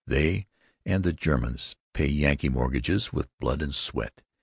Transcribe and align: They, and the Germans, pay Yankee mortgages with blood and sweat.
They, 0.07 0.47
and 0.83 1.03
the 1.03 1.13
Germans, 1.13 1.75
pay 1.93 2.09
Yankee 2.09 2.49
mortgages 2.49 3.13
with 3.13 3.29
blood 3.37 3.61
and 3.61 3.75
sweat. 3.75 4.23